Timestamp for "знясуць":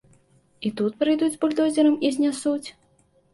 2.17-2.67